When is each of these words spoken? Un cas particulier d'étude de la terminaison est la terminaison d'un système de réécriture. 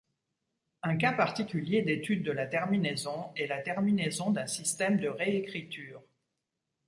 Un 0.81 0.95
cas 0.97 1.11
particulier 1.13 1.83
d'étude 1.83 2.23
de 2.23 2.31
la 2.31 2.47
terminaison 2.47 3.31
est 3.35 3.45
la 3.45 3.59
terminaison 3.61 4.31
d'un 4.31 4.47
système 4.47 4.97
de 4.97 5.07
réécriture. 5.07 6.01